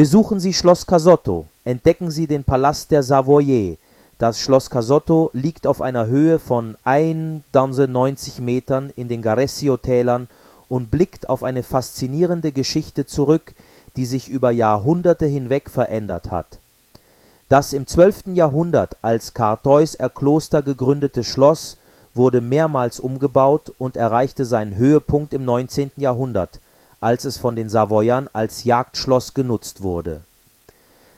Besuchen 0.00 0.40
Sie 0.40 0.54
Schloss 0.54 0.86
Casotto, 0.86 1.44
entdecken 1.62 2.10
Sie 2.10 2.26
den 2.26 2.42
Palast 2.42 2.90
der 2.90 3.02
Savoyen. 3.02 3.76
Das 4.16 4.40
Schloss 4.40 4.70
Casotto 4.70 5.28
liegt 5.34 5.66
auf 5.66 5.82
einer 5.82 6.06
Höhe 6.06 6.38
von 6.38 6.74
91 6.84 8.38
Metern 8.38 8.90
in 8.96 9.08
den 9.08 9.20
Garressi-Tälern 9.20 10.28
und 10.70 10.90
blickt 10.90 11.28
auf 11.28 11.42
eine 11.42 11.62
faszinierende 11.62 12.50
Geschichte 12.50 13.04
zurück, 13.04 13.52
die 13.96 14.06
sich 14.06 14.30
über 14.30 14.50
Jahrhunderte 14.50 15.26
hinweg 15.26 15.68
verändert 15.68 16.30
hat. 16.30 16.60
Das 17.50 17.74
im 17.74 17.86
12. 17.86 18.28
Jahrhundert 18.32 18.96
als 19.02 19.34
Kartäuser 19.34 20.08
Kloster 20.08 20.62
gegründete 20.62 21.24
Schloss 21.24 21.76
wurde 22.14 22.40
mehrmals 22.40 23.00
umgebaut 23.00 23.74
und 23.76 23.98
erreichte 23.98 24.46
seinen 24.46 24.76
Höhepunkt 24.76 25.34
im 25.34 25.44
19. 25.44 25.90
Jahrhundert, 25.98 26.58
als 27.00 27.24
es 27.24 27.38
von 27.38 27.56
den 27.56 27.68
Savoyern 27.68 28.28
als 28.32 28.64
Jagdschloss 28.64 29.34
genutzt 29.34 29.82
wurde. 29.82 30.20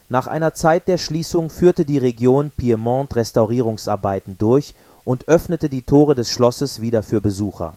Nach 0.09 0.27
einer 0.27 0.55
Zeit 0.55 0.89
der 0.89 0.99
Schließung 0.99 1.51
führte 1.51 1.85
die 1.85 1.99
Region 1.99 2.51
Piemont 2.51 3.17
Restaurierungsarbeiten 3.17 4.37
durch 4.39 4.75
und 5.05 5.27
öffnete 5.29 5.69
die 5.69 5.83
Tore 5.83 6.15
des 6.15 6.31
Schlosses 6.31 6.81
wieder 6.81 7.03
für 7.03 7.21
Besucher. 7.21 7.77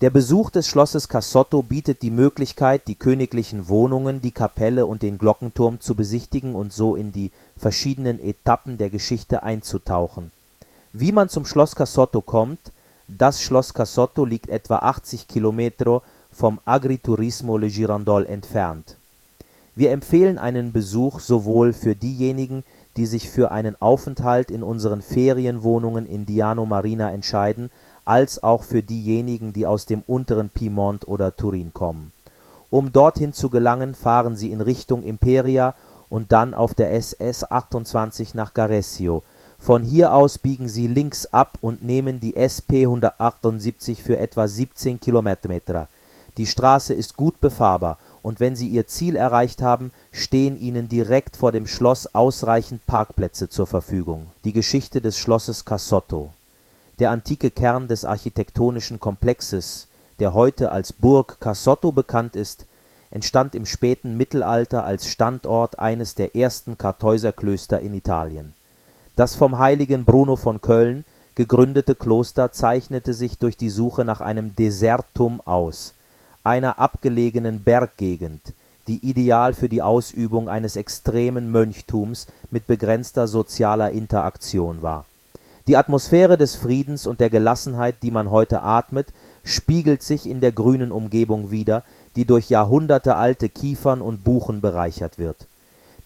Der 0.00 0.10
Besuch 0.10 0.50
des 0.50 0.68
Schlosses 0.68 1.08
Casotto 1.08 1.62
bietet 1.62 2.02
die 2.02 2.10
Möglichkeit, 2.10 2.86
die 2.86 2.94
königlichen 2.94 3.68
Wohnungen, 3.68 4.20
die 4.20 4.30
Kapelle 4.30 4.86
und 4.86 5.02
den 5.02 5.18
Glockenturm 5.18 5.80
zu 5.80 5.96
besichtigen 5.96 6.54
und 6.54 6.72
so 6.72 6.94
in 6.94 7.10
die 7.10 7.32
verschiedenen 7.56 8.22
Etappen 8.22 8.78
der 8.78 8.90
Geschichte 8.90 9.42
einzutauchen. 9.42 10.30
Wie 10.92 11.10
man 11.10 11.28
zum 11.28 11.44
Schloss 11.44 11.74
Casotto 11.74 12.20
kommt: 12.20 12.60
Das 13.08 13.42
Schloss 13.42 13.74
Casotto 13.74 14.24
liegt 14.24 14.50
etwa 14.50 14.76
80 14.76 15.26
km 15.26 16.00
vom 16.38 16.60
Agriturismo 16.64 17.58
Le 17.58 17.68
Girandol 17.68 18.24
entfernt. 18.24 18.96
Wir 19.74 19.90
empfehlen 19.90 20.38
einen 20.38 20.70
Besuch 20.70 21.18
sowohl 21.18 21.72
für 21.72 21.96
diejenigen, 21.96 22.62
die 22.96 23.06
sich 23.06 23.28
für 23.28 23.50
einen 23.50 23.74
Aufenthalt 23.82 24.52
in 24.52 24.62
unseren 24.62 25.02
Ferienwohnungen 25.02 26.06
in 26.06 26.26
Diano 26.26 26.64
Marina 26.64 27.10
entscheiden, 27.10 27.72
als 28.04 28.40
auch 28.40 28.62
für 28.62 28.84
diejenigen, 28.84 29.52
die 29.52 29.66
aus 29.66 29.86
dem 29.86 30.04
unteren 30.06 30.48
Piemont 30.48 31.08
oder 31.08 31.34
Turin 31.34 31.72
kommen. 31.74 32.12
Um 32.70 32.92
dorthin 32.92 33.32
zu 33.32 33.50
gelangen, 33.50 33.96
fahren 33.96 34.36
Sie 34.36 34.52
in 34.52 34.60
Richtung 34.60 35.02
Imperia 35.02 35.74
und 36.08 36.30
dann 36.30 36.54
auf 36.54 36.72
der 36.72 36.92
SS 36.92 37.50
28 37.50 38.34
nach 38.34 38.54
Garessio. 38.54 39.24
Von 39.58 39.82
hier 39.82 40.14
aus 40.14 40.38
biegen 40.38 40.68
Sie 40.68 40.86
links 40.86 41.26
ab 41.26 41.58
und 41.60 41.82
nehmen 41.82 42.20
die 42.20 42.36
SP 42.38 42.86
178 42.86 44.04
für 44.04 44.18
etwa 44.18 44.46
17 44.46 45.00
km. 45.00 45.30
Die 46.38 46.46
Straße 46.46 46.94
ist 46.94 47.16
gut 47.16 47.40
befahrbar 47.40 47.98
und 48.22 48.38
wenn 48.38 48.54
Sie 48.54 48.68
Ihr 48.68 48.86
Ziel 48.86 49.16
erreicht 49.16 49.60
haben, 49.60 49.90
stehen 50.12 50.56
Ihnen 50.56 50.88
direkt 50.88 51.36
vor 51.36 51.50
dem 51.50 51.66
Schloss 51.66 52.14
ausreichend 52.14 52.86
Parkplätze 52.86 53.48
zur 53.48 53.66
Verfügung. 53.66 54.28
Die 54.44 54.52
Geschichte 54.52 55.00
des 55.00 55.18
Schlosses 55.18 55.64
Casotto 55.64 56.30
Der 57.00 57.10
antike 57.10 57.50
Kern 57.50 57.88
des 57.88 58.04
architektonischen 58.04 59.00
Komplexes, 59.00 59.88
der 60.20 60.32
heute 60.32 60.70
als 60.70 60.92
Burg 60.92 61.40
Casotto 61.40 61.90
bekannt 61.90 62.36
ist, 62.36 62.66
entstand 63.10 63.56
im 63.56 63.66
späten 63.66 64.16
Mittelalter 64.16 64.84
als 64.84 65.08
Standort 65.08 65.80
eines 65.80 66.14
der 66.14 66.36
ersten 66.36 66.78
Kartäuserklöster 66.78 67.80
in 67.80 67.94
Italien. 67.94 68.54
Das 69.16 69.34
vom 69.34 69.58
heiligen 69.58 70.04
Bruno 70.04 70.36
von 70.36 70.60
Köln 70.60 71.04
gegründete 71.34 71.96
Kloster 71.96 72.52
zeichnete 72.52 73.12
sich 73.12 73.38
durch 73.38 73.56
die 73.56 73.70
Suche 73.70 74.04
nach 74.04 74.20
einem 74.20 74.54
Desertum 74.54 75.40
aus, 75.40 75.94
einer 76.48 76.78
abgelegenen 76.78 77.62
Berggegend, 77.62 78.40
die 78.88 79.06
ideal 79.08 79.54
für 79.54 79.68
die 79.68 79.82
Ausübung 79.82 80.48
eines 80.48 80.76
extremen 80.76 81.52
Mönchtums 81.52 82.26
mit 82.50 82.66
begrenzter 82.66 83.28
sozialer 83.28 83.90
Interaktion 83.92 84.82
war 84.82 85.04
die 85.68 85.76
Atmosphäre 85.76 86.38
des 86.38 86.56
Friedens 86.56 87.06
und 87.06 87.20
der 87.20 87.28
Gelassenheit, 87.28 87.96
die 88.02 88.10
man 88.10 88.30
heute 88.30 88.62
atmet, 88.62 89.08
spiegelt 89.44 90.02
sich 90.02 90.26
in 90.26 90.40
der 90.40 90.50
grünen 90.50 90.90
Umgebung 90.90 91.50
wider, 91.50 91.84
die 92.16 92.24
durch 92.24 92.48
jahrhundertealte 92.48 93.50
Kiefern 93.50 94.00
und 94.00 94.24
Buchen 94.24 94.62
bereichert 94.62 95.18
wird. 95.18 95.46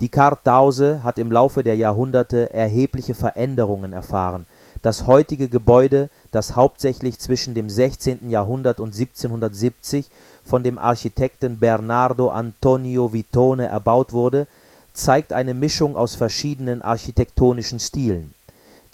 Die 0.01 0.09
Kartause 0.09 1.05
hat 1.05 1.17
im 1.17 1.31
Laufe 1.31 1.63
der 1.63 1.77
Jahrhunderte 1.77 2.53
erhebliche 2.53 3.15
Veränderungen 3.15 3.93
erfahren. 3.93 4.47
Das 4.83 5.07
heutige 5.07 5.49
Gebäude, 5.49 6.11
das 6.33 6.57
hauptsächlich 6.57 7.19
zwischen 7.19 7.55
dem 7.55 7.71
16. 7.71 8.29
Jahrhundert 8.31 8.81
und 8.81 8.95
1770 8.95 10.11
von 10.45 10.63
dem 10.63 10.77
Architekten 10.79 11.59
Bernardo 11.59 12.31
Antonio 12.31 13.13
Vitone 13.13 13.67
erbaut 13.67 14.13
wurde, 14.13 14.47
zeigt 14.93 15.33
eine 15.33 15.55
Mischung 15.55 15.97
aus 15.97 16.17
verschiedenen 16.17 16.83
architektonischen 16.83 17.79
Stilen 17.79 18.35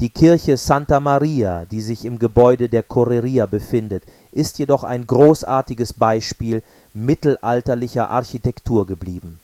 die 0.00 0.10
Kirche 0.10 0.56
Santa 0.56 1.00
Maria, 1.00 1.65
die 1.65 1.81
sich 1.81 2.04
im 2.04 2.21
Gebäude 2.21 2.69
der 2.69 2.84
Correria 2.84 3.47
befindet, 3.47 4.04
ist 4.31 4.60
jedoch 4.60 4.84
ein 4.84 5.04
großartiges 5.04 5.93
Beispiel 5.93 6.62
mittelalterlicher 6.94 8.09
Architektur 8.09 8.87
geblieben. 8.87 9.41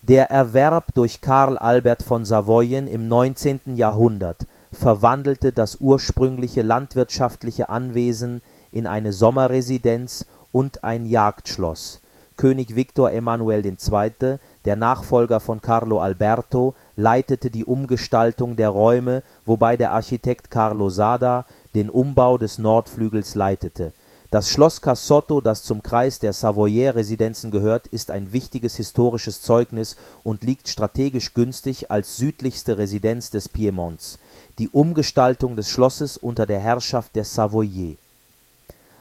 Der 0.00 0.30
Erwerb 0.30 0.94
durch 0.94 1.20
Karl 1.20 1.58
Albert 1.58 2.02
von 2.02 2.24
Savoyen 2.24 2.88
im 2.88 3.08
19. 3.08 3.76
Jahrhundert 3.76 4.46
verwandelte 4.74 5.52
das 5.52 5.76
ursprüngliche 5.76 6.62
landwirtschaftliche 6.62 7.68
Anwesen 7.68 8.42
in 8.72 8.86
eine 8.86 9.12
Sommerresidenz 9.12 10.26
und 10.52 10.84
ein 10.84 11.06
Jagdschloss. 11.06 12.00
König 12.36 12.74
Viktor 12.74 13.12
Emanuel 13.12 13.64
II., 13.64 14.38
der 14.64 14.76
Nachfolger 14.76 15.38
von 15.40 15.60
Carlo 15.60 16.00
Alberto 16.00 16.74
leitete 16.96 17.50
die 17.50 17.64
Umgestaltung 17.64 18.56
der 18.56 18.70
Räume, 18.70 19.22
wobei 19.44 19.76
der 19.76 19.92
Architekt 19.92 20.50
Carlo 20.50 20.90
Sada 20.90 21.46
den 21.74 21.90
Umbau 21.90 22.38
des 22.38 22.58
Nordflügels 22.58 23.34
leitete. 23.34 23.92
Das 24.30 24.48
Schloss 24.48 24.80
Casotto, 24.80 25.40
das 25.40 25.62
zum 25.62 25.84
Kreis 25.84 26.18
der 26.18 26.32
Savoyer-Residenzen 26.32 27.52
gehört, 27.52 27.86
ist 27.86 28.10
ein 28.10 28.32
wichtiges 28.32 28.74
historisches 28.74 29.42
Zeugnis 29.42 29.96
und 30.24 30.42
liegt 30.42 30.66
strategisch 30.66 31.34
günstig 31.34 31.92
als 31.92 32.16
südlichste 32.16 32.76
Residenz 32.76 33.30
des 33.30 33.48
Piemonts. 33.48 34.18
Die 34.58 34.68
Umgestaltung 34.68 35.56
des 35.56 35.68
Schlosses 35.68 36.16
unter 36.16 36.46
der 36.46 36.60
Herrschaft 36.60 37.16
der 37.16 37.24
Savoyer 37.24 37.96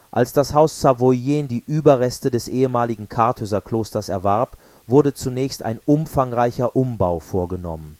Als 0.09 0.33
das 0.33 0.55
Haus 0.55 0.81
Savoyen 0.81 1.47
die 1.47 1.63
Überreste 1.67 2.31
des 2.31 2.47
ehemaligen 2.47 3.07
Kartäuserklosters 3.07 4.09
erwarb 4.09 4.57
wurde 4.87 5.13
zunächst 5.13 5.61
ein 5.61 5.79
umfangreicher 5.85 6.75
Umbau 6.75 7.19
vorgenommen. 7.19 7.99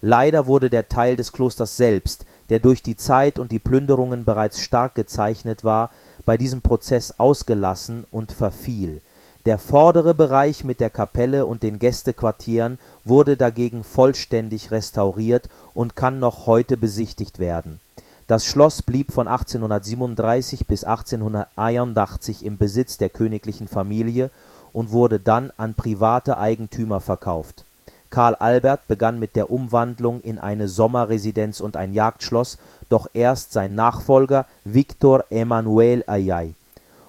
Leider 0.00 0.46
wurde 0.46 0.70
der 0.70 0.88
Teil 0.88 1.16
des 1.16 1.32
Klosters 1.32 1.76
selbst, 1.76 2.24
der 2.50 2.60
durch 2.60 2.84
die 2.84 2.96
Zeit 2.96 3.40
und 3.40 3.50
die 3.50 3.58
Plünderungen 3.58 4.24
bereits 4.24 4.60
stark 4.60 4.94
gezeichnet 4.94 5.64
war, 5.64 5.90
bei 6.24 6.36
diesem 6.36 6.62
Prozess 6.62 7.18
ausgelassen 7.18 8.04
und 8.12 8.30
verfiel. 8.30 9.02
Der 9.46 9.58
vordere 9.58 10.12
Bereich 10.12 10.64
mit 10.64 10.80
der 10.80 10.90
Kapelle 10.90 11.46
und 11.46 11.62
den 11.62 11.78
Gästequartieren 11.78 12.80
wurde 13.04 13.36
dagegen 13.36 13.84
vollständig 13.84 14.72
restauriert 14.72 15.48
und 15.72 15.94
kann 15.94 16.18
noch 16.18 16.46
heute 16.46 16.76
besichtigt 16.76 17.38
werden. 17.38 17.78
Das 18.26 18.44
Schloss 18.44 18.82
blieb 18.82 19.12
von 19.12 19.28
1837 19.28 20.66
bis 20.66 20.82
1881 20.82 22.44
im 22.44 22.58
Besitz 22.58 22.98
der 22.98 23.08
königlichen 23.08 23.68
Familie 23.68 24.30
und 24.72 24.90
wurde 24.90 25.20
dann 25.20 25.52
an 25.56 25.74
private 25.74 26.38
Eigentümer 26.38 26.98
verkauft. 26.98 27.64
Karl 28.10 28.34
Albert 28.34 28.88
begann 28.88 29.20
mit 29.20 29.36
der 29.36 29.52
Umwandlung 29.52 30.22
in 30.22 30.40
eine 30.40 30.66
Sommerresidenz 30.66 31.60
und 31.60 31.76
ein 31.76 31.94
Jagdschloss, 31.94 32.58
doch 32.88 33.06
erst 33.14 33.52
sein 33.52 33.76
Nachfolger 33.76 34.46
Victor 34.64 35.24
Emanuel 35.30 36.02
Ayay 36.08 36.56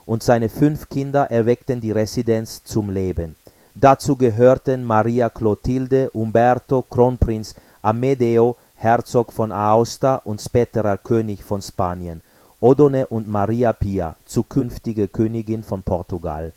und 0.08 0.24
seine 0.24 0.50
fünf 0.50 0.90
Kinder 0.90 1.30
erweckten 1.30 1.80
die 1.80 1.92
Residenz 1.92 2.64
zum 2.64 2.90
Leben. 2.90 3.36
Dazu 3.76 4.16
gehörten 4.16 4.84
Maria 4.84 5.30
Clotilde, 5.30 6.10
Umberto, 6.10 6.82
Kronprinz 6.82 7.54
Amedeo, 7.84 8.56
Herzog 8.74 9.32
von 9.32 9.52
Aosta 9.52 10.16
und 10.16 10.42
späterer 10.42 10.98
König 10.98 11.44
von 11.44 11.62
Spanien, 11.62 12.22
Odone 12.60 13.06
und 13.06 13.28
Maria 13.28 13.74
Pia, 13.74 14.16
zukünftige 14.26 15.08
Königin 15.08 15.62
von 15.62 15.84
Portugal 15.84 16.54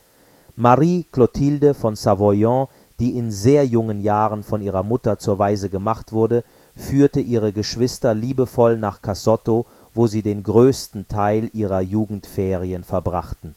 Marie 0.57 1.07
Clotilde 1.11 1.73
von 1.73 1.97
Savoyen, 1.97 2.67
die 2.99 3.17
in 3.17 3.31
sehr 3.31 3.65
jungen 3.65 4.03
Jahren 4.03 4.43
von 4.43 4.61
ihrer 4.61 4.83
Mutter 4.83 5.19
zur 5.19 5.39
Waise 5.39 5.71
gemacht 5.71 6.13
wurde, 6.13 6.45
führte 6.77 7.21
ihre 7.21 7.53
Geschwister 7.53 8.13
liebevoll 8.13 8.77
nach 8.77 9.01
Casotto, 9.01 9.65
wo 9.95 10.07
sie 10.07 10.23
den 10.23 10.43
größten 10.43 11.09
Teil 11.09 11.51
ihrer 11.53 11.81
Jugendferien 11.81 12.85
verbrachten. 12.85 13.55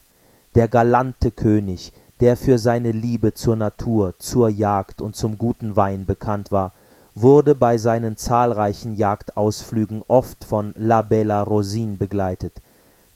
Der 0.55 0.67
galante 0.67 1.31
König, 1.31 1.93
der 2.19 2.37
für 2.37 2.57
seine 2.57 2.91
Liebe 2.91 3.33
zur 3.33 3.55
Natur, 3.55 4.13
zur 4.19 4.49
Jagd 4.49 5.01
und 5.01 5.15
zum 5.15 5.37
guten 5.37 5.75
Wein 5.75 6.05
bekannt 6.05 6.51
war, 6.51 6.71
wurde 7.15 7.55
bei 7.55 7.77
seinen 7.77 8.17
zahlreichen 8.17 8.95
Jagdausflügen 8.95 10.03
oft 10.07 10.43
von 10.43 10.73
La 10.77 11.01
Bella 11.01 11.43
Rosine 11.43 11.97
begleitet, 11.97 12.53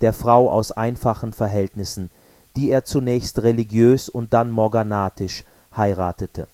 der 0.01 0.13
Frau 0.13 0.51
aus 0.51 0.71
einfachen 0.71 1.33
Verhältnissen 1.33 2.09
die 2.57 2.71
er 2.71 2.83
zunächst 2.83 3.43
religiös 3.43 4.09
und 4.09 4.33
dann 4.33 4.49
morganatisch 4.49 5.43
heiratete 5.75 6.47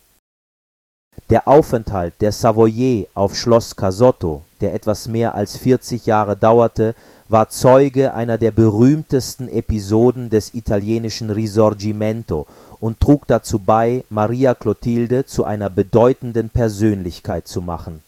Der 1.30 1.48
Aufenthalt 1.48 2.13
der 2.19 2.33
Savoyer 2.33 3.06
auf 3.13 3.38
Schloss 3.38 3.74
Casotto, 3.74 4.44
der 4.63 4.74
etwas 4.74 5.10
mehr 5.10 5.36
als 5.36 5.57
40 5.57 6.06
Jahre 6.06 6.38
dauerte, 6.38 6.95
war 7.27 7.50
Zeuge 7.50 8.13
einer 8.13 8.38
der 8.38 8.51
berühmtesten 8.51 9.50
Episoden 9.50 10.30
des 10.30 10.54
italienischen 10.54 11.30
Risorgimento 11.30 12.48
und 12.80 13.01
trug 13.01 13.27
dazu 13.27 13.60
bei, 13.60 14.06
Maria 14.10 14.56
Clotilde 14.56 15.25
zu 15.25 15.44
einer 15.44 15.69
bedeutenden 15.69 16.50
Persönlichkeit 16.50 17.45
zu 17.48 17.62
machen. 17.62 18.01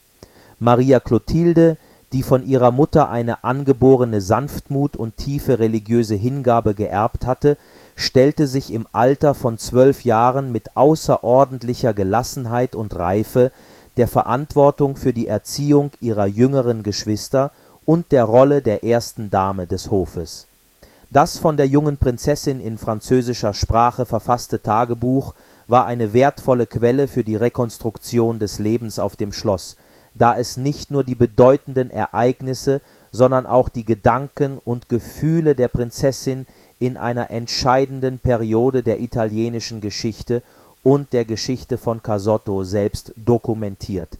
Maria 0.59 1.01
Clotilde, 1.01 1.75
die 2.13 2.23
von 2.23 2.45
ihrer 2.47 2.71
Mutter 2.71 3.09
eine 3.09 3.43
angeborene 3.43 4.21
Sanftmut 4.21 4.95
und 4.95 5.17
tiefe 5.17 5.59
religiöse 5.59 6.15
Hingabe 6.15 6.73
geerbt 6.73 7.25
hatte, 7.25 7.57
stellte 7.97 8.47
sich 8.47 8.71
im 8.71 8.87
Alter 8.93 9.33
von 9.33 9.57
zwölf 9.57 10.05
Jahren 10.05 10.53
mit 10.53 10.77
außerordentlicher 10.77 11.93
Gelassenheit 11.93 12.75
und 12.75 12.95
Reife 12.95 13.51
der 13.97 14.07
Verantwortung 14.07 14.95
für 14.95 15.13
die 15.13 15.27
Erziehung 15.27 15.91
ihrer 16.01 16.25
jüngeren 16.25 16.83
Geschwister 16.83 17.51
und 17.85 18.11
der 18.11 18.23
Rolle 18.23 18.61
der 18.61 18.83
ersten 18.83 19.29
Dame 19.29 19.67
des 19.67 19.91
Hofes. 19.91 20.47
Das 21.11 21.37
von 21.37 21.55
der 21.55 21.67
jungen 21.67 21.97
Prinzessin 21.97 22.59
in 22.59 22.77
französischer 22.77 23.53
Sprache 23.53 24.05
verfasste 24.05 24.61
Tagebuch 24.61 25.33
war 25.67 25.85
eine 25.85 26.13
wertvolle 26.13 26.67
Quelle 26.67 27.07
für 27.07 27.23
die 27.23 27.35
Rekonstruktion 27.35 28.39
des 28.39 28.59
Lebens 28.59 28.99
auf 28.99 29.15
dem 29.15 29.31
Schloss, 29.31 29.77
da 30.13 30.37
es 30.37 30.57
nicht 30.57 30.91
nur 30.91 31.03
die 31.03 31.15
bedeutenden 31.15 31.89
Ereignisse, 31.89 32.81
sondern 33.11 33.45
auch 33.45 33.69
die 33.69 33.85
Gedanken 33.85 34.59
und 34.63 34.89
Gefühle 34.89 35.55
der 35.55 35.69
Prinzessin 35.69 36.47
in 36.79 36.97
einer 36.97 37.31
entscheidenden 37.31 38.19
Periode 38.19 38.83
der 38.83 38.99
italienischen 38.99 39.79
Geschichte 39.79 40.43
und 40.85 41.11
der 41.13 41.25
Geschichte 41.25 41.79
von 41.79 42.01
Casotto 42.01 42.63
selbst 42.63 43.11
dokumentiert. 43.15 44.19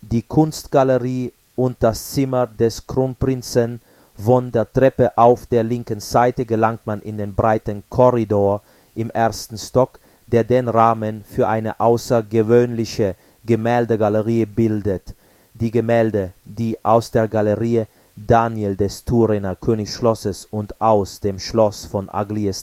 Die 0.00 0.22
Kunstgalerie 0.22 1.32
und 1.54 1.76
das 1.80 2.12
Zimmer 2.12 2.46
des 2.46 2.86
Kronprinzen 2.86 3.82
von 4.16 4.50
der 4.50 4.72
Treppe 4.72 5.16
auf 5.18 5.44
der 5.44 5.62
linken 5.64 6.00
Seite 6.00 6.46
gelangt 6.46 6.86
man 6.86 7.02
in 7.02 7.18
den 7.18 7.34
breiten 7.34 7.82
Korridor 7.90 8.62
im 8.94 9.10
ersten 9.10 9.58
Stock, 9.58 10.00
der 10.26 10.44
den 10.44 10.68
Rahmen 10.68 11.22
für 11.28 11.46
eine 11.46 11.78
außergewöhnliche 11.78 13.14
Gemäldegalerie 13.44 14.46
bildet. 14.46 15.14
Die 15.52 15.70
Gemälde, 15.70 16.32
die 16.46 16.82
aus 16.82 17.10
der 17.10 17.28
Galerie 17.28 17.84
Daniel 18.16 18.76
des 18.76 19.04
Turener 19.04 19.54
Königsschlosses 19.54 20.46
und 20.50 20.80
aus 20.80 21.20
dem 21.20 21.38
Schloss 21.38 21.84
von 21.84 22.08
Aglie 22.08 22.54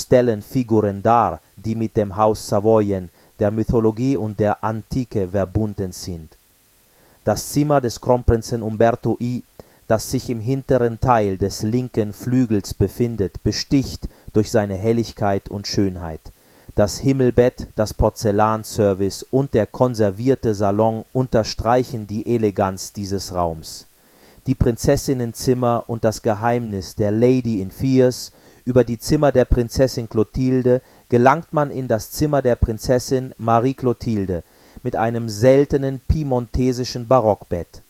stellen 0.00 0.42
Figuren 0.42 1.02
dar, 1.02 1.40
die 1.56 1.74
mit 1.74 1.96
dem 1.96 2.16
Haus 2.16 2.46
Savoyen, 2.46 3.10
der 3.38 3.50
Mythologie 3.50 4.16
und 4.16 4.38
der 4.38 4.62
Antike 4.62 5.28
verbunden 5.28 5.92
sind. 5.92 6.30
Das 7.24 7.50
Zimmer 7.50 7.80
des 7.80 8.00
Kronprinzen 8.00 8.62
Umberto 8.62 9.16
I, 9.20 9.42
das 9.88 10.10
sich 10.10 10.30
im 10.30 10.40
hinteren 10.40 11.00
Teil 11.00 11.36
des 11.38 11.62
linken 11.62 12.12
Flügels 12.12 12.74
befindet, 12.74 13.42
besticht 13.42 14.08
durch 14.32 14.50
seine 14.50 14.76
Helligkeit 14.76 15.48
und 15.48 15.66
Schönheit. 15.66 16.20
Das 16.74 16.98
Himmelbett, 16.98 17.68
das 17.76 17.94
Porzellanservice 17.94 19.24
und 19.30 19.54
der 19.54 19.66
konservierte 19.66 20.54
Salon 20.54 21.04
unterstreichen 21.12 22.06
die 22.06 22.34
Eleganz 22.34 22.92
dieses 22.92 23.32
Raums. 23.32 23.86
Die 24.46 24.54
Prinzessinnenzimmer 24.54 25.84
und 25.86 26.04
das 26.04 26.20
Geheimnis 26.20 26.94
der 26.96 27.12
Lady 27.12 27.60
in 27.62 27.70
Fears 27.70 28.32
über 28.64 28.84
die 28.84 28.98
Zimmer 28.98 29.32
der 29.32 29.44
Prinzessin 29.44 30.08
Clotilde 30.08 30.82
gelangt 31.08 31.52
man 31.52 31.70
in 31.70 31.88
das 31.88 32.10
Zimmer 32.10 32.42
der 32.42 32.56
Prinzessin 32.56 33.34
Marie 33.38 33.74
Clotilde 33.74 34.42
mit 34.82 34.96
einem 34.96 35.28
seltenen 35.28 36.00
piemontesischen 36.00 37.06
Barockbett. 37.08 37.82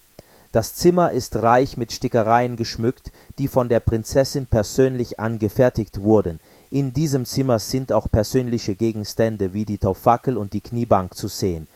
Das 0.52 0.74
Zimmer 0.74 1.10
ist 1.10 1.36
reich 1.36 1.76
mit 1.76 1.92
Stickereien 1.92 2.56
geschmückt, 2.56 3.10
die 3.38 3.48
von 3.48 3.68
der 3.68 3.80
Prinzessin 3.80 4.46
persönlich 4.46 5.18
angefertigt 5.18 6.00
wurden 6.00 6.38
in 6.74 6.92
diesem 6.92 7.24
Zimmer 7.24 7.60
sind 7.60 7.92
auch 7.92 8.10
persönliche 8.10 8.74
Gegenstände 8.74 9.54
wie 9.54 9.64
die 9.64 9.78
Taufackel 9.78 10.36
und 10.36 10.52
die 10.54 10.60
Kniebank 10.60 11.14
zu 11.14 11.28
sehen. 11.28 11.68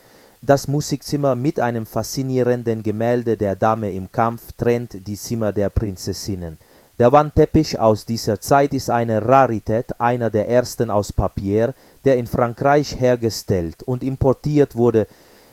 Das 0.42 0.66
Musikzimmer 0.66 1.36
mit 1.36 1.60
einem 1.60 1.86
faszinierenden 1.86 2.82
Gemälde 2.82 3.36
der 3.36 3.54
Dame 3.54 3.92
im 3.92 4.10
Kampf 4.10 4.50
trennt 4.56 5.06
die 5.06 5.16
Zimmer 5.16 5.52
der 5.52 5.70
Prinzessinnen. 5.70 6.58
Der 6.98 7.12
Wandteppich 7.12 7.78
aus 7.78 8.06
dieser 8.06 8.40
Zeit 8.40 8.74
ist 8.74 8.90
eine 8.90 9.24
Rarität, 9.24 10.00
einer 10.00 10.30
der 10.30 10.48
ersten 10.48 10.90
aus 10.90 11.12
Papier, 11.12 11.72
der 12.04 12.16
in 12.16 12.26
Frankreich 12.26 12.98
hergestellt 12.98 13.84
und 13.84 14.02
importiert 14.02 14.74
wurde. 14.74 15.06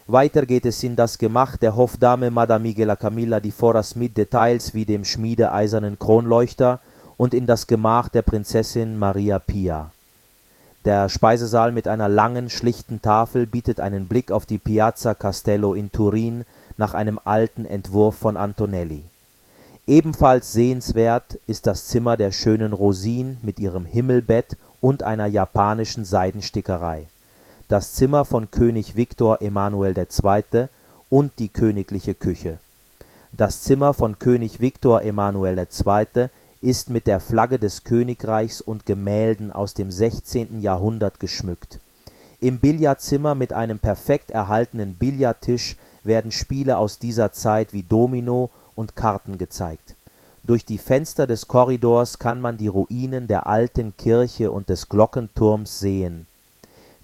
Weiter 0.08 0.48
geht 0.48 0.66
es 0.66 0.82
in 0.82 0.96
das 0.96 1.20
Gemach 1.20 1.56
der 1.58 1.76
Hofdame 1.76 2.32
Madame 2.32 2.64
Miguela 2.64 2.96
Camilla 2.96 3.40
di 3.40 3.52
Foras 3.52 3.96
mit 3.96 4.18
Details 4.18 4.74
wie 4.74 4.86
dem 4.86 5.06
schmiedeeisernen 5.06 6.00
Kronleuchter, 6.00 6.80
und 7.16 7.36
in 7.36 7.46
das 7.46 7.68
Gemach 7.68 8.10
der 8.10 8.24
Prinzessin 8.24 8.98
Maria 8.98 9.38
Pia. 9.38 9.92
Der 10.84 11.10
Speisesaal 11.10 11.72
mit 11.72 11.88
einer 11.88 12.10
langen, 12.10 12.50
schlichten 12.50 13.04
Tafel 13.04 13.46
bietet 13.46 13.80
einen 13.80 14.08
Blick 14.08 14.32
auf 14.32 14.48
die 14.48 14.58
Piazza 14.58 15.14
Castello 15.14 15.76
in 15.76 15.92
Turin 15.92 16.44
nach 16.78 16.96
einem 16.96 17.20
alten 17.24 17.66
Entwurf 17.66 18.16
von 18.16 18.36
Antonelli. 18.36 19.04
Ebenfalls 19.88 20.52
sehenswert 20.52 21.38
ist 21.46 21.68
das 21.68 21.86
Zimmer 21.86 22.18
der 22.18 22.32
schönen 22.32 22.74
Rosine 22.74 23.38
mit 23.44 23.60
ihrem 23.60 23.86
Himmelbett 23.86 24.58
und 24.82 25.04
einer 25.04 25.28
japanischen 25.28 26.06
Seidenstickerei, 26.06 27.06
das 27.68 27.94
Zimmer 27.94 28.26
von 28.26 28.50
König 28.50 28.96
Viktor 28.96 29.44
Emanuel 29.44 29.96
II. 29.96 30.68
und 31.12 31.34
die 31.38 31.50
königliche 31.50 32.16
Küche. 32.16 32.58
Das 33.32 33.62
Zimmer 33.62 33.94
von 33.94 34.18
König 34.18 34.60
Viktor 34.60 35.04
Emanuel 35.04 35.60
II 35.60 36.30
ist 36.62 36.90
mit 36.90 37.06
der 37.06 37.20
Flagge 37.20 37.60
des 37.60 37.84
Königreichs 37.84 38.62
und 38.62 38.88
Gemälden 38.88 39.52
aus 39.52 39.76
dem 39.76 39.92
16. 39.92 40.62
Jahrhundert 40.62 41.20
geschmückt. 41.20 41.80
Im 42.40 42.58
Billardzimmer 42.58 43.36
mit 43.36 43.54
einem 43.54 43.78
perfekt 43.78 44.32
erhaltenen 44.32 44.96
Billardtisch 44.96 45.76
werden 46.04 46.32
Spiele 46.32 46.78
aus 46.78 46.98
dieser 46.98 47.32
Zeit 47.32 47.72
wie 47.72 47.84
Domino 47.84 48.50
und 48.76 48.96
Karten 48.96 49.38
gezeigt. 49.38 49.96
Durch 50.44 50.66
die 50.66 50.78
Fenster 50.78 51.26
des 51.26 51.48
Korridors 51.48 52.20
kann 52.20 52.40
man 52.40 52.58
die 52.58 52.68
Ruinen 52.68 53.28
der 53.28 53.48
alten 53.48 53.98
Kirche 53.98 54.52
und 54.52 54.70
des 54.70 54.90
Glockenturms 54.90 55.80
sehen. 55.80 56.28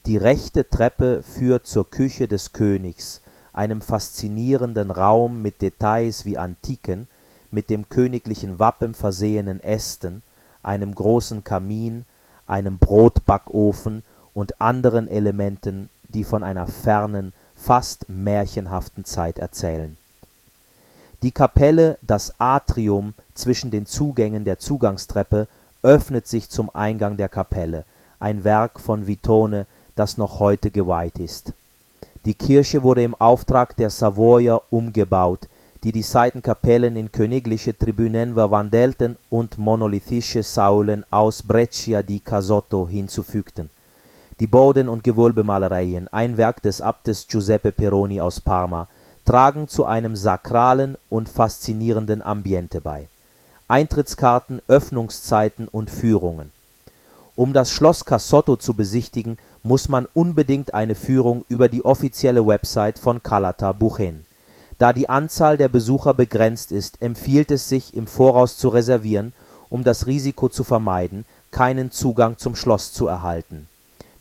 Die 0.05 0.17
rechte 0.17 0.69
Treppe 0.69 1.23
führt 1.23 1.65
zur 1.65 1.89
Küche 1.89 2.27
des 2.27 2.53
Königs, 2.53 3.21
einem 3.53 3.81
faszinierenden 3.81 4.91
Raum 4.91 5.41
mit 5.41 5.61
Details 5.61 6.25
wie 6.25 6.37
Antiken 6.37 7.07
mit 7.51 7.69
dem 7.69 7.89
königlichen 7.89 8.59
Wappen 8.59 8.93
versehenen 8.93 9.61
Ästen, 9.61 10.23
einem 10.63 10.95
großen 10.95 11.43
Kamin, 11.43 12.05
einem 12.47 12.77
Brotbackofen 12.77 14.03
und 14.33 14.61
anderen 14.61 15.07
Elementen, 15.07 15.89
die 16.09 16.23
von 16.23 16.43
einer 16.43 16.67
fernen, 16.67 17.33
fast 17.55 18.07
märchenhaften 18.09 19.05
Zeit 19.05 19.37
erzählen. 19.37 19.97
Die 21.23 21.31
Kapelle, 21.31 21.97
das 22.01 22.33
Atrium 22.39 23.13
zwischen 23.33 23.71
den 23.71 23.85
Zugängen 23.85 24.43
der 24.43 24.59
Zugangstreppe, 24.59 25.47
öffnet 25.83 26.27
sich 26.27 26.49
zum 26.49 26.69
Eingang 26.73 27.17
der 27.17 27.29
Kapelle, 27.29 27.85
ein 28.19 28.43
Werk 28.43 28.79
von 28.79 29.07
Vitone, 29.07 29.65
das 29.95 30.17
noch 30.17 30.39
heute 30.39 30.71
geweiht 30.71 31.19
ist. 31.19 31.53
Die 32.25 32.35
Kirche 32.35 32.83
wurde 32.83 33.03
im 33.03 33.15
Auftrag 33.15 33.75
der 33.77 33.89
Savoyer 33.89 34.61
umgebaut 34.69 35.47
die 35.83 35.91
die 35.91 36.03
Seitenkapellen 36.03 36.95
in 36.95 37.11
königliche 37.11 37.75
Tribünen 37.75 38.35
verwandelten 38.35 39.17
und 39.29 39.57
monolithische 39.57 40.43
Säulen 40.43 41.03
aus 41.09 41.41
Breccia 41.41 42.03
di 42.03 42.19
Casotto 42.19 42.87
hinzufügten. 42.87 43.69
Die 44.39 44.47
Boden 44.47 44.89
und 44.89 45.03
Gewölbemalereien, 45.03 46.07
ein 46.09 46.37
Werk 46.37 46.61
des 46.61 46.81
Abtes 46.81 47.27
Giuseppe 47.27 47.71
Peroni 47.71 48.21
aus 48.21 48.39
Parma, 48.39 48.87
tragen 49.25 49.67
zu 49.67 49.85
einem 49.85 50.15
sakralen 50.15 50.97
und 51.09 51.29
faszinierenden 51.29 52.21
Ambiente 52.21 52.81
bei. 52.81 53.07
Eintrittskarten, 53.67 54.61
Öffnungszeiten 54.67 55.67
und 55.67 55.89
Führungen. 55.89 56.51
Um 57.35 57.53
das 57.53 57.71
Schloss 57.71 58.05
Casotto 58.05 58.57
zu 58.57 58.73
besichtigen, 58.73 59.37
muss 59.63 59.87
man 59.89 60.07
unbedingt 60.13 60.73
eine 60.73 60.95
Führung 60.95 61.45
über 61.47 61.69
die 61.69 61.85
offizielle 61.85 62.45
Website 62.45 62.99
von 62.99 63.23
Calata 63.23 63.71
buchen 63.71 64.25
da 64.81 64.93
die 64.93 65.09
Anzahl 65.09 65.57
der 65.57 65.69
Besucher 65.69 66.15
begrenzt 66.15 66.71
ist, 66.71 67.03
empfiehlt 67.03 67.51
es 67.51 67.69
sich, 67.69 67.95
im 67.95 68.07
Voraus 68.07 68.57
zu 68.57 68.69
reservieren, 68.69 69.31
um 69.69 69.83
das 69.83 70.07
Risiko 70.07 70.49
zu 70.49 70.63
vermeiden, 70.63 71.23
keinen 71.51 71.91
Zugang 71.91 72.39
zum 72.39 72.55
Schloss 72.55 72.91
zu 72.91 73.05
erhalten. 73.05 73.67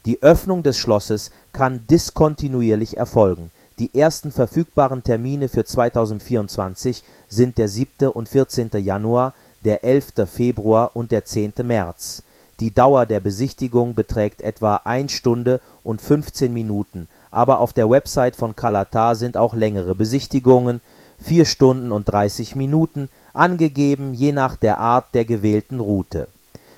Die 0.04 0.22
Öffnung 0.22 0.62
des 0.62 0.76
Schlosses 0.76 1.30
kann 1.54 1.86
diskontinuierlich 1.88 2.98
erfolgen. 2.98 3.50
Die 3.80 3.92
ersten 3.98 4.30
verfügbaren 4.30 5.02
Termine 5.02 5.48
für 5.48 5.64
2024 5.64 7.02
sind 7.28 7.58
der 7.58 7.66
7. 7.66 8.08
und 8.08 8.28
14. 8.28 8.70
Januar, 8.74 9.34
der 9.64 9.82
11. 9.82 10.28
Februar 10.32 10.92
und 10.94 11.10
der 11.10 11.24
10. 11.24 11.54
März. 11.64 12.22
Die 12.60 12.72
Dauer 12.72 13.06
der 13.06 13.20
Besichtigung 13.20 13.94
beträgt 13.94 14.42
etwa 14.42 14.76
1 14.84 15.10
Stunde 15.10 15.60
und 15.82 16.00
15 16.00 16.52
Minuten 16.52 17.08
aber 17.30 17.60
auf 17.60 17.72
der 17.72 17.88
Website 17.88 18.36
von 18.36 18.56
Kalatar 18.56 19.14
sind 19.14 19.36
auch 19.36 19.54
längere 19.54 19.94
Besichtigungen 19.94 20.80
(4 21.22 21.44
Stunden 21.44 21.92
und 21.92 22.04
30 22.06 22.56
Minuten) 22.56 23.08
angegeben 23.32 24.14
je 24.14 24.32
nach 24.32 24.56
der 24.56 24.78
Art 24.78 25.14
der 25.14 25.24
gewählten 25.24 25.78
Route. 25.78 26.26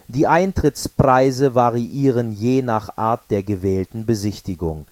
Die 0.09 0.27
Eintrittspreise 0.27 1.55
variieren 1.55 2.33
je 2.33 2.61
nach 2.61 2.97
Art 2.97 3.23
der 3.31 3.43
gewählten 3.43 4.05
Besichtigung 4.05 4.87